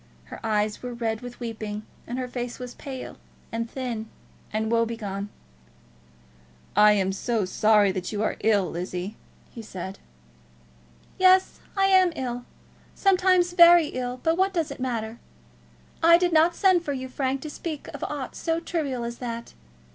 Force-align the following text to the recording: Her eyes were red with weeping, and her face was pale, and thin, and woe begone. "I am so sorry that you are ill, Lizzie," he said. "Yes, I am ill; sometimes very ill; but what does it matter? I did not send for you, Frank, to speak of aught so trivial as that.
Her 0.23 0.39
eyes 0.43 0.81
were 0.81 0.95
red 0.95 1.21
with 1.21 1.39
weeping, 1.39 1.85
and 2.07 2.17
her 2.17 2.27
face 2.27 2.57
was 2.57 2.73
pale, 2.73 3.17
and 3.51 3.69
thin, 3.69 4.09
and 4.51 4.71
woe 4.71 4.83
begone. 4.83 5.29
"I 6.75 6.93
am 6.93 7.11
so 7.11 7.45
sorry 7.45 7.91
that 7.91 8.11
you 8.11 8.23
are 8.23 8.35
ill, 8.39 8.67
Lizzie," 8.71 9.15
he 9.51 9.61
said. 9.61 9.99
"Yes, 11.19 11.59
I 11.77 11.85
am 11.85 12.13
ill; 12.15 12.45
sometimes 12.95 13.53
very 13.53 13.89
ill; 13.89 14.19
but 14.23 14.37
what 14.39 14.53
does 14.55 14.71
it 14.71 14.79
matter? 14.79 15.19
I 16.01 16.17
did 16.17 16.33
not 16.33 16.55
send 16.55 16.83
for 16.83 16.93
you, 16.93 17.07
Frank, 17.07 17.41
to 17.41 17.49
speak 17.51 17.87
of 17.93 18.03
aught 18.05 18.35
so 18.35 18.59
trivial 18.59 19.03
as 19.03 19.19
that. 19.19 19.53